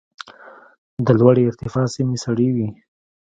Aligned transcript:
د 1.05 1.07
لوړې 1.19 1.43
ارتفاع 1.49 1.85
سیمې 1.95 2.17
سړې 2.25 2.49
وي. 2.55 2.67